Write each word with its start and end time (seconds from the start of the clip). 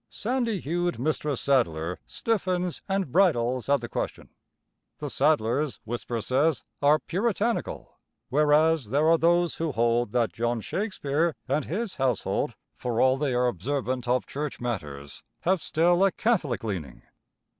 Sandy 0.09 0.59
hued 0.59 0.97
Mistress 0.97 1.39
Sadler 1.41 1.99
stiffens 2.07 2.81
and 2.89 3.11
bridles 3.11 3.69
at 3.69 3.81
the 3.81 3.87
question. 3.87 4.29
The 4.97 5.11
Sadlers, 5.11 5.79
whisper 5.85 6.21
says, 6.21 6.63
are 6.81 6.97
Puritanical, 6.97 7.99
whereas 8.29 8.89
there 8.89 9.07
are 9.07 9.19
those 9.19 9.57
who 9.57 9.71
hold 9.73 10.11
that 10.13 10.33
John 10.33 10.59
Shakespeare 10.59 11.35
and 11.47 11.65
his 11.65 11.97
household, 11.97 12.55
for 12.73 12.99
all 12.99 13.15
they 13.15 13.35
are 13.35 13.45
observant 13.45 14.07
of 14.07 14.25
church 14.25 14.59
matters, 14.59 15.21
have 15.41 15.61
still 15.61 16.03
a 16.03 16.11
Catholic 16.11 16.63
leaning. 16.63 17.03